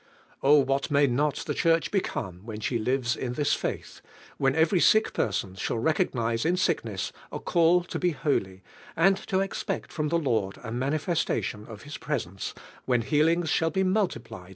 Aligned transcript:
O 0.41 0.55
what 0.61 0.89
msiy 0.89 1.07
not 1.07 1.35
the 1.45 1.53
Church 1.53 1.91
become 1.91 2.43
when 2.43 2.59
she 2.59 2.79
lives 2.79 3.15
in 3.15 3.33
this 3.33 3.53
fail 3.53 3.77
h. 3.81 4.01
when 4.39 4.55
every 4.55 4.79
sick 4.79 5.13
person 5.13 5.53
shall 5.53 5.77
recognise 5.77 6.43
in 6.43 6.55
sh 6.55 6.69
kness 6.71 7.11
a 7.31 7.37
rail 7.53 7.83
to 7.83 7.99
be 7.99 8.09
holy, 8.09 8.63
anil 8.97 9.23
to 9.27 9.41
expect 9.41 9.91
from 9.91 10.07
the 10.07 10.17
Lord 10.17 10.57
a 10.63 10.71
manifestation 10.71 11.67
of 11.67 11.83
Ilis 11.83 11.99
presence, 11.99 12.55
when 12.85 13.03
healings 13.03 13.51
shall 13.51 13.69
be 13.69 13.83
multiple 13.83 14.47